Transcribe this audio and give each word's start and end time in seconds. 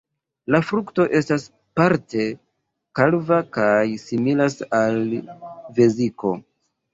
La 0.53 0.59
frukto 0.67 1.03
estas 1.19 1.43
parte 1.79 2.25
kalva 3.01 3.37
kaj 3.59 3.85
similas 4.05 4.57
al 4.79 4.99
veziko. 5.79 6.35